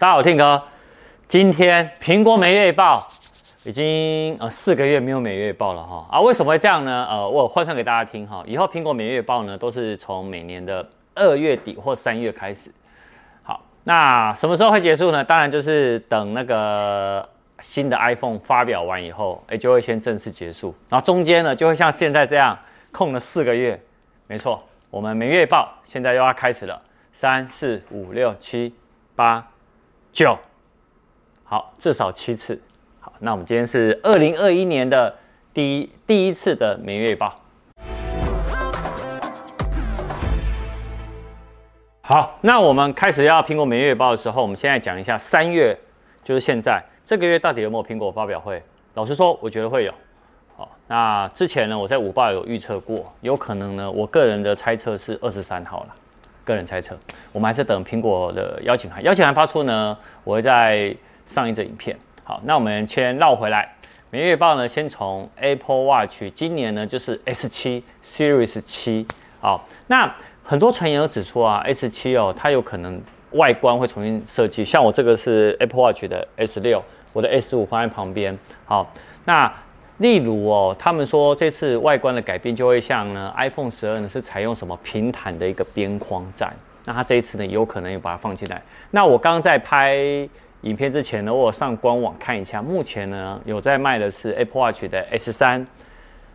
[0.00, 0.62] 大家好，我 Tim 哥。
[1.28, 3.06] 今天苹果每月报
[3.64, 7.06] 已经呃四个月没有每月报了哈啊，为什么会这样呢？
[7.10, 12.72] 呃，我换算给大家听哈，以后苹果每月报呢都是从每年的二月底或三月开始。
[13.42, 15.22] 好，那什么时候会结束呢？
[15.22, 17.28] 当然就是等那个
[17.60, 20.74] 新的 iPhone 发表完以后，哎，就会先正式结束。
[20.88, 22.58] 然后中间呢就会像现在这样
[22.90, 23.78] 空了四个月。
[24.26, 26.80] 没错，我们每月报现在又要开始了，
[27.12, 28.74] 三四五六七
[29.14, 29.46] 八。
[30.12, 30.36] 九，
[31.44, 32.60] 好，至少七次。
[32.98, 35.14] 好，那我们今天是二零二一年的
[35.54, 37.40] 第一第一次的每月报。
[42.02, 45.78] 好，那我们开始要苹果每月报的时候，我们现在讲一下三月，
[46.24, 48.60] 就是现在这个月到底有没有苹果发表会？
[48.94, 49.94] 老实说，我觉得会有。
[50.56, 55.94] 好，那之前呢，我在五报有预测过，有可能呢，我个人的猜测是二十三号了。
[56.50, 56.98] 个人猜测，
[57.32, 59.02] 我们还是等苹果的邀请函。
[59.02, 61.96] 邀请函发出呢，我会再上一则影片。
[62.24, 63.72] 好，那我们先绕回来。
[64.10, 69.06] 每月报呢，先从 Apple Watch，今年呢就是 S7 Series 7。
[69.40, 73.00] 好，那很多传言都指出啊，S7 哦，它有可能
[73.32, 74.64] 外观会重新设计。
[74.64, 78.36] 像我这个是 Apple Watch 的 S6，我的 S5 放在旁边。
[78.64, 78.92] 好，
[79.24, 79.52] 那。
[80.00, 86.50] 例如哦，他们说这次外观的改变就会像呢，iPhone 十二呢是采用什么平坦的一个边框在，
[86.86, 88.62] 那它这一次呢有可能有把它放进来。
[88.90, 89.94] 那我刚刚在拍
[90.62, 95.66] 影片之前呢，我有上官网看一下，目前呢有在卖的是 Apple Watch 的 S 三，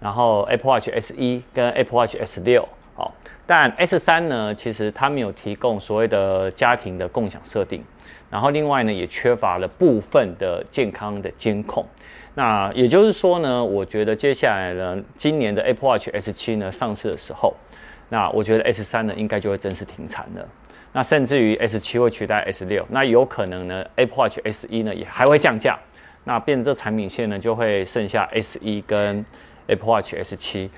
[0.00, 2.66] 然后 Apple Watch S 一跟 Apple Watch S 六，
[2.96, 3.12] 哦，
[3.46, 7.84] 但 S 三呢其实它没有提供所谓的家庭的共享设定，
[8.30, 11.84] 然后另外呢也缺乏了部分的健康的监控。
[12.34, 17.54] 那也就是说呢，我觉得接下来呢，今年的 Apple Watch S7 呢上市的时候，
[18.08, 20.48] 那我觉得 S3 呢应该就会正式停产了。
[20.92, 25.78] 那甚至于 S7 会取代 S6，那有可能呢 Apple Watch S1 呢也还会降价，
[26.24, 29.24] 那变成这产品线呢就会剩下 S1 跟
[29.66, 30.68] Apple Watch S7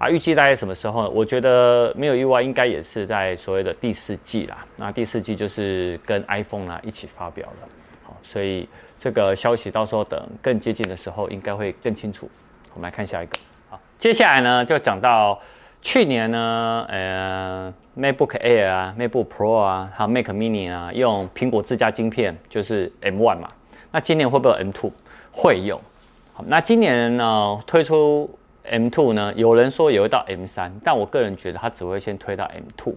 [0.00, 0.10] 啊。
[0.10, 1.10] 预计大概什么时候呢？
[1.10, 4.66] 我觉得没有意外，应该也是在所谓的第四季啦。
[4.76, 7.68] 那第四季就是跟 iPhone 啊一起发表了。
[8.02, 8.68] 好，所以。
[9.02, 12.28] 这个消息到时候等更接近的时候，应该会更清楚。
[12.74, 13.38] 我们来看下一个。
[13.70, 15.40] 好，接下来呢就讲到
[15.80, 23.48] 去年呢，呃，MacBook Air 啊，MacBook Pro 啊，还有 Mac Mini 啊，用苹果自家晶片，就是 M1 嘛。
[23.90, 24.92] 那今年会不会有 M2？
[25.32, 25.80] 会有。
[26.34, 28.28] 好，那今年呢推出
[28.70, 32.48] M2 呢，有人说也会到 M3，但我个人觉得它只会先推到
[32.78, 32.94] M2。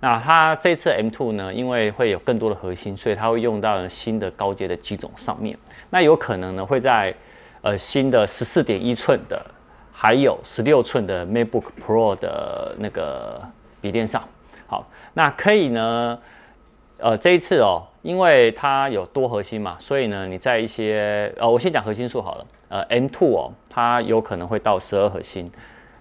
[0.00, 5.58] 那它这次 M2 呢，因为会有更多的核心，所以它会用到新的高阶的机种上面。
[5.90, 7.12] 那有可能呢，会在
[7.62, 9.36] 呃新的十四点一寸的，
[9.92, 13.42] 还有十六寸的 MacBook Pro 的那个
[13.80, 14.22] 笔电上。
[14.68, 16.16] 好，那可以呢，
[16.98, 25.50] 呃这一次哦，因为它有多核心嘛，所以呢你在一些呃我先讲核心数好了，呃 M2 哦，它有可能会到十二核心。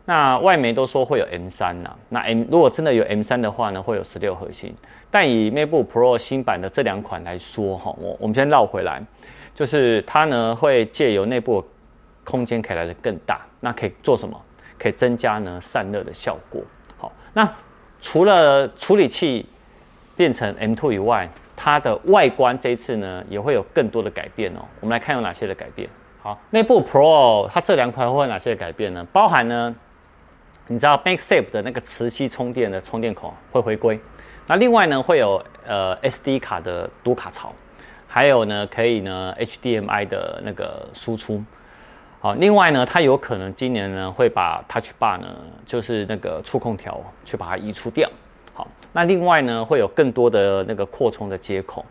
[0.05, 4.73] 那外媒都说会有 M 三呐，那 M 如果真的有 M 三的话呢，会有十六核心。
[5.11, 9.01] 但以 MacBook Pro 新版的这两款来说，哈，我我们先绕回来，
[9.53, 11.65] 就是它呢会借由内部
[12.23, 14.41] 空间可以来的更大，那可以做什么？
[14.79, 16.61] 可以增加呢散热的效果。
[16.97, 17.49] 好，那
[17.99, 19.45] 除了处理器
[20.15, 24.63] 变成 M2 以外，它的外观这一次呢也会有更多的改变哦。
[24.79, 25.89] 我们来看有哪些的改变。
[26.27, 29.01] 好，MacBook Pro 它这两款会有哪些改变呢？
[29.13, 29.73] 包含呢。
[30.67, 33.97] 你知道 MagSafe 的那个磁吸充电的充电口会回归，
[34.45, 37.53] 那另外呢会有呃 SD 卡的读卡槽，
[38.05, 41.41] 还有呢可以呢 HDMI 的那个输出，
[42.19, 45.27] 好，另外呢它有可能今年呢会把 Touch Bar 呢
[45.65, 48.09] 就是那个触控条去把它移除掉，
[48.53, 51.85] 好，那另外呢会有更多的那个扩充的接口。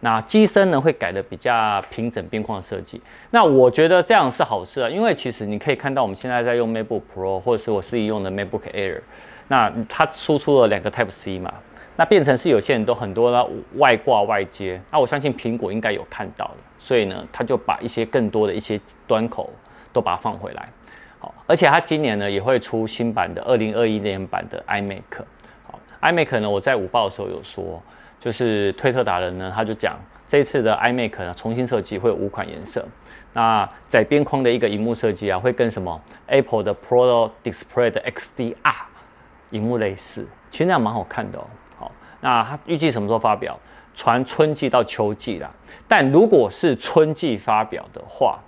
[0.00, 3.00] 那机身呢会改的比较平整边框设计，
[3.30, 9.00] 那我觉得这样是好事啊，因为其实你可以看到我们现在在用 MacBook Pro 或者是我自己用的 MacBook Air，
[9.48, 11.52] 那它输出了两个 Type C 嘛，
[11.96, 19.50] 那变成是有些人都很多的外挂外接，那我相信苹果应该有看到的，所以呢，他就把一些更多的一些端口
[19.92, 20.68] 都把它放回来，
[21.18, 25.24] 好，而且它今年呢也会出新版的二零二一年版的 iMac，
[25.64, 27.82] 好，iMac 呢我在午报的时候有说。
[28.18, 32.86] 就是推特达人呢，他就讲这次的 iMac 呢重新设计会有五款颜色，
[33.32, 38.54] 那窄边框的一个荧幕设计啊，会跟什么 Apple 的 Pro Display 的 XDR
[39.50, 41.46] 荧幕类似，其实那样蛮好看的哦。
[41.78, 43.58] 好，那他预计什么时候发表？
[43.94, 45.50] 传春季到秋季啦。
[45.88, 48.38] 但如果是春季发表的话，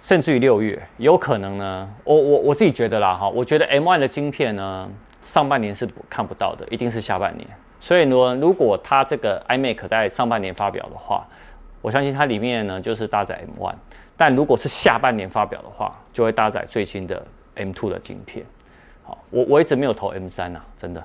[0.00, 1.90] 甚至于六月，有可能呢。
[2.04, 4.88] 我我我自己觉得啦，哈，我觉得 M1 的晶片呢，
[5.24, 7.48] 上半年是看不到的，一定是下半年。
[7.80, 11.26] 所以呢，如果它这个 iMac 在上半年发表的话，
[11.80, 13.74] 我相信它里面呢就是搭载 M1。
[14.16, 17.24] 但如果是下半年发表的话，就会搭载最新的
[17.56, 18.44] M2 的晶片。
[19.04, 21.02] 好，我我一直没有投 M3 啊，真的。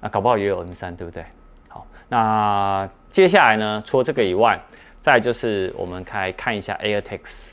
[0.00, 1.24] 那搞不好也有 M3，对不对？
[1.68, 4.60] 好，那接下来呢，除了这个以外，
[5.00, 7.50] 再就是我们来看一下 AirTags。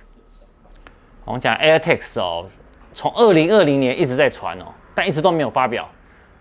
[1.26, 2.48] 我们讲 AirTags 哦，
[2.92, 5.88] 从二零二零年一直在传哦，但一直都没有发表。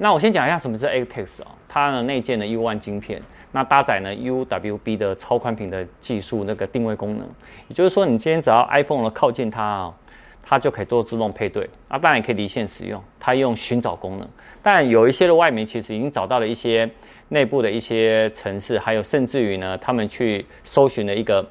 [0.03, 3.21] 那我先讲一下什么是 AirTags 哦，它的内建的 U1 晶片。
[3.53, 7.29] 那搭载呢 UWB 的超宽频的技术，那个定位功能，
[7.69, 9.95] 也就是说，你今天只要 iPhone 呢靠近它啊，
[10.43, 11.69] 它就可以做自动配对。
[11.89, 14.27] 啊，当然也可以离线使用，它用寻找功能。
[14.63, 16.89] 但有一些的外媒其实已经找到了一些
[17.29, 21.47] 内部的一些程式，还有甚至于呢，他们去搜寻了一个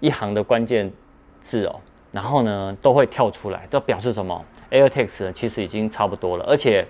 [0.00, 0.90] 一行的关键
[1.42, 1.78] 字哦，
[2.10, 6.86] 然后呢都会跳出来，都表示什么？AirTags 呢其实已经差不多了，而且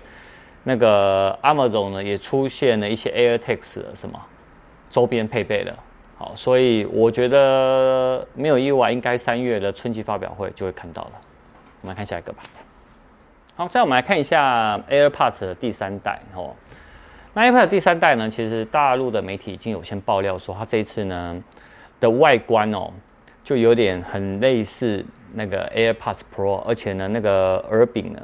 [0.67, 4.19] 那个 Amazon 呢也出现了一些 AirTags 的什么？
[4.89, 5.75] 周边配备的，
[6.17, 11.11] 好，所以我觉得没有意外，应该三月的春季发表会就会看到了。
[11.81, 12.43] 我们来看下一个吧。
[13.55, 16.55] 好，再我们来看一下 AirPods 的第三代哦。
[17.33, 21.43] 那 AirPods 第三代呢，其实大陆的媒体已经有先爆料说，它这一次呢
[21.99, 22.89] 的外观哦，
[23.43, 28.21] 就有点很类似那个 AirPods Pro，而且呢那个耳柄呢，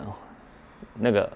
[0.95, 1.29] 那个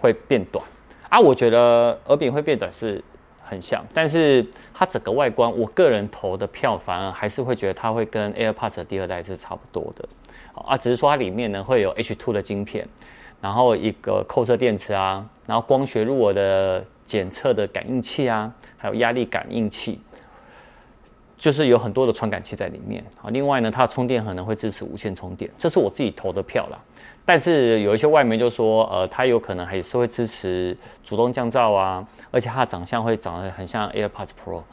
[0.00, 0.64] 会变短
[1.08, 1.20] 啊。
[1.20, 3.02] 我觉得耳柄会变短是。
[3.42, 10.08] 很像，但是它整个外观，我个人投的票反而还是会觉得它会跟 AirPods 第二代是差不多的，
[10.54, 12.86] 啊，只是说它里面呢会有 H2 的晶片，
[13.40, 20.00] 然后一个扣色电池啊，然后光学入耳的检测的感应器啊，还有压力感应器，
[21.36, 23.30] 就是有很多的传感器在里面啊。
[23.30, 26.78] 另外呢，它的充电可能会支持无线充电，这是我自己投的票啦。
[27.32, 34.64] 但是有一些外媒就说，呃，它有可能还是会支持主动降噪啊，而且它的长相会长得很像 AirPods Pro，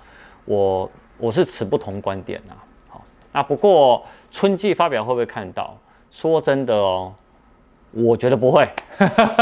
[0.46, 0.90] 我
[1.20, 2.56] 我是持不同观点呐。
[2.90, 5.78] 好，那不过春季发表会不会看到？
[6.10, 7.14] 说真的哦，
[7.92, 8.68] 我觉得不会，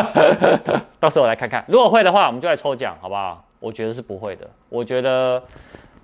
[1.00, 3.42] 到时候我来看看，如果会的话，我们就来抽奖，好不好？
[3.62, 5.42] 我觉得是不会的，我觉得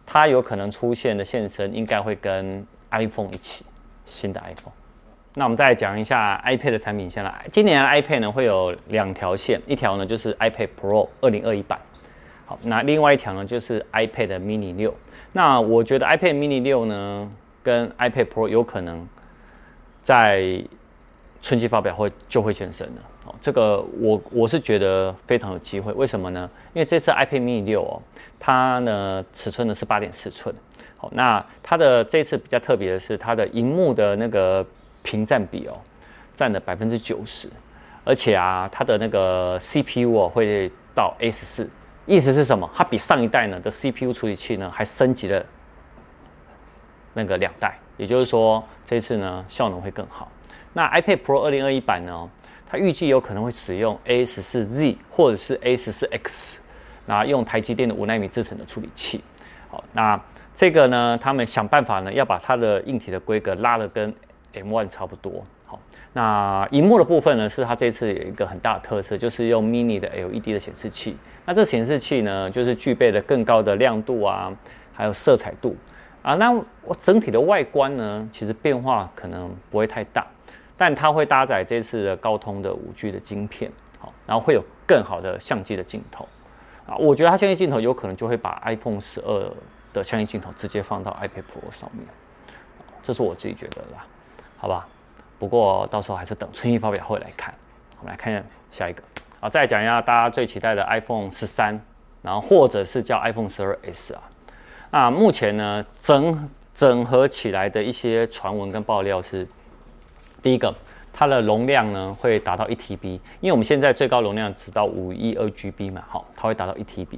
[0.05, 3.65] 它有可能出现的现身，应该会跟 iPhone 一起，
[4.05, 4.71] 新的 iPhone。
[5.33, 7.41] 那我们再讲一下 iPad 的产品线啦。
[7.53, 11.79] 今年 iPad 呢会有两条线，一条呢就是 iPad Pro 二零二一版，
[12.45, 14.93] 好，那另外一条呢就是 iPad Mini 六。
[15.31, 17.31] 那我觉得 iPad Mini 六呢
[17.63, 19.07] 跟 iPad Pro 有可能
[20.03, 20.61] 在
[21.41, 23.01] 春季发表会就会现身了。
[23.27, 25.93] 哦，这个我我是觉得非常有机会。
[25.93, 26.49] 为什么呢？
[26.73, 28.01] 因为这次 iPad Mini 六哦，
[28.37, 30.53] 它呢尺寸呢是八点四寸。
[30.97, 34.67] 好，那它的这次比较特别的是它的荧幕的那个。
[35.03, 35.79] 屏占比哦，
[36.33, 37.49] 占了百分之九十，
[38.03, 41.69] 而且啊，它的那个 CPU 哦会到 A 十四，
[42.05, 42.69] 意思是什么？
[42.75, 45.45] 它比上一代呢的 CPU 处理器呢还升级了
[47.13, 50.31] 那个两代，也就是说这次呢效能会更好。
[50.73, 52.29] 那 iPad Pro 二零二一版呢，
[52.69, 56.59] 它预计有可能会使用 A 十四 Z 或者是 A 十四 X，
[57.05, 59.21] 那用台积电的五纳米制程的处理器。
[59.69, 60.19] 好，那
[60.55, 64.13] 这个呢，他们想办法呢要把它的硬体的规格拉得跟
[64.53, 65.79] M1 差不多，好，
[66.13, 71.17] 那荧幕的部分呢，是它这次有一个很大的特色，就是用 mini 的 LED 的显示器。
[71.45, 74.51] 那这显示器呢，就是具备了更高的亮度啊，
[74.93, 75.75] 还有色彩度
[76.21, 76.35] 啊。
[76.35, 76.51] 那
[76.83, 80.27] 我整体的外观呢，其实变化可能不会太大，
[80.77, 86.27] 但它会搭载这次的高通的五 G 的晶片，好，然后会有更好的相机的镜头
[86.85, 86.95] 啊。
[86.97, 89.51] 我觉得它相机镜头有可能就会把 iPhone 十二
[89.93, 92.05] 的相机镜头直接放到 iPad Pro 上面，
[93.01, 94.05] 这是我自己觉得啦。
[94.61, 94.87] 好吧，
[95.39, 97.51] 不过到时候还是等春季发表会来看。
[97.99, 99.01] 我们来看一下下一个，
[99.39, 101.81] 好，再讲一下大家最期待的 iPhone 十三，
[102.21, 104.21] 然后或者是叫 iPhone 十二 S 啊。
[104.91, 109.47] 那目前呢，整整合起来的一些传闻跟爆料是，
[110.43, 110.71] 第一个，
[111.11, 117.17] 它的容量呢会达到一 TB，因为我们现在最高容量只到五一二 GB 嘛，好，它会达到一 TB。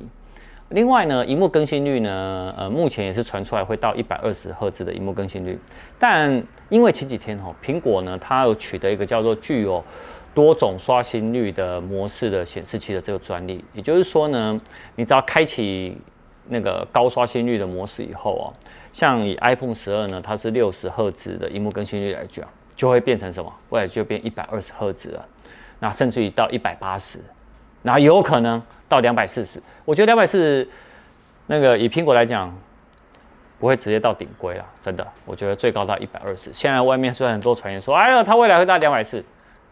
[0.74, 5.56] 另外呢，荧幕更新率呢，呃，目前也是传出来会到一百二十赫兹的荧幕更新率，
[6.00, 9.84] 但因为前几天哈、哦，苹果呢，它有取得一个叫做具有
[10.34, 14.60] 多种刷新率的模式的显示器的这个专利，也就是说呢，
[14.96, 15.96] 你只要开启
[16.50, 18.50] 那个高刷新率的模式以后哦，
[18.92, 22.44] 像以 iPhone 十二呢，它是六十赫兹的荧幕更新率来讲，
[22.76, 23.54] 就会变成什么？
[23.70, 25.24] 未来就变一百二十赫兹了，
[25.80, 27.20] 那甚至于到一百八十。
[27.84, 28.60] 那有可能
[28.90, 30.68] 到两百四十，我觉得两百四十
[31.46, 32.52] 那个以苹果来讲，
[33.60, 35.06] 不会直接到顶规了，真的。
[35.26, 36.52] 我觉得最高到一百二十。
[36.54, 39.24] 现在外面虽然很多传言说，哎呀，它未来会到两百四，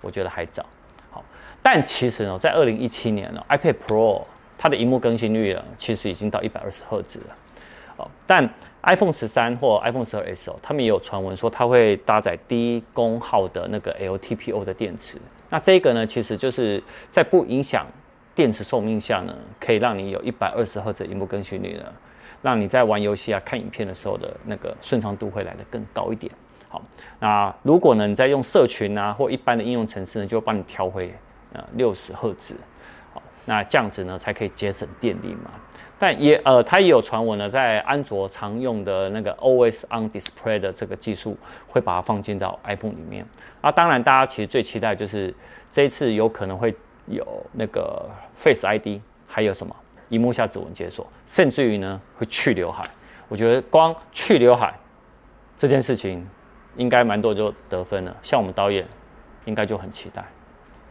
[0.01, 0.65] 我觉得还早。
[1.10, 1.24] 好，
[1.63, 4.24] 但其实呢，在二零一七年呢，iPad Pro
[4.58, 7.36] 它的荧幕更新率啊，其实已经到一百二十赫兹了。
[7.98, 8.50] 哦，但
[8.84, 15.18] iPhone 十三或 iPhone 十二 S 哦，他们也有传闻说它会搭载低功耗的那个 LTPO 的电池。
[15.50, 17.86] 那这个呢，其实就是在不影响
[18.33, 21.83] 电池寿命下呢，可以让你有一百二十赫兹的荧幕更新率呢，
[22.41, 26.31] 让你在玩游戏啊、看影片的时候的那个顺畅度会来得更高一点。
[26.69, 26.81] 好，
[27.19, 31.13] 那如果呢你在用社群啊或一般的应用程式呢，就帮你调回
[31.53, 32.55] 呃六十赫兹。
[33.13, 35.51] 好，那这样子呢才可以节省电力嘛。
[36.00, 43.23] 但也呃，它也有传闻呢，在安卓常用的那个 Always On Display 的这个技术，会把它放进到 iPhone 里面。
[43.61, 45.31] 啊，当然，大家其实最期待就是
[45.71, 46.73] 这一次有可能会
[47.08, 49.75] 有那个 Face ID，还有什么
[50.10, 52.84] 萤幕下指纹解锁，甚至于呢会去刘海。
[53.27, 54.74] 我觉得光去刘海
[55.58, 56.27] 这件事情，
[56.75, 58.15] 应该蛮多就得分了。
[58.22, 58.86] 像我们导演
[59.46, 60.24] 应该就很期待，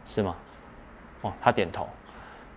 [0.05, 0.35] 是吗？
[1.21, 1.87] 哦，他点头。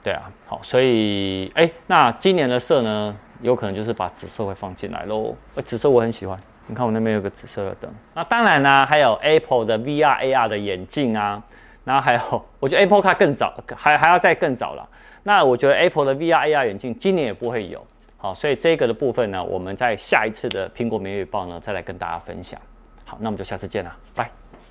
[0.02, 5.34] 对啊，好，所以哎，那今年的色呢，有可能就是把紫色会放进来喽。
[5.64, 7.90] 紫色我很喜欢，你看我那边有个紫色的灯。
[8.12, 11.42] 那当然呢、啊，还有 Apple 的 VR AR 的眼镜啊，
[11.84, 14.88] 然后还有， 我觉得 Apple Car 更早，还还要再更早了。
[15.22, 17.84] 那我觉得 Apple 的 VR AR 眼镜今年也不会有。
[18.16, 22.60] 好，所以这个的部分呢，我们在下一次的苹果每月报呢，再来跟大家分享。
[23.04, 24.43] 好，那我们就下次见了，拜。